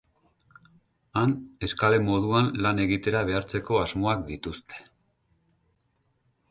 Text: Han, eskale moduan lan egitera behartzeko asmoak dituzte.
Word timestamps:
Han, 1.19 1.35
eskale 1.67 1.99
moduan 2.07 2.49
lan 2.67 2.81
egitera 2.87 3.23
behartzeko 3.29 3.79
asmoak 3.83 4.27
dituzte. 4.33 4.83